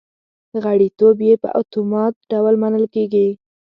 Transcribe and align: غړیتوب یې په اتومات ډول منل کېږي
غړیتوب 0.63 1.17
یې 1.27 1.33
په 1.43 1.49
اتومات 1.61 2.13
ډول 2.31 2.55
منل 2.61 2.85
کېږي 2.93 3.27